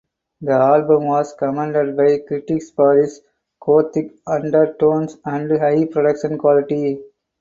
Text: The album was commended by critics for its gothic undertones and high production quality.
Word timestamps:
The 0.41 0.53
album 0.53 1.03
was 1.05 1.33
commended 1.37 1.95
by 1.95 2.17
critics 2.27 2.71
for 2.71 2.97
its 2.97 3.19
gothic 3.61 4.15
undertones 4.25 5.19
and 5.25 5.51
high 5.51 5.85
production 5.85 6.39
quality. 6.39 7.03